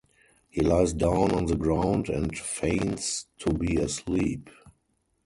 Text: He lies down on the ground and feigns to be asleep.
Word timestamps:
He 0.49 0.61
lies 0.61 0.93
down 0.93 1.31
on 1.35 1.45
the 1.45 1.55
ground 1.55 2.09
and 2.09 2.35
feigns 2.35 3.27
to 3.37 3.53
be 3.53 3.75
asleep. 3.77 4.49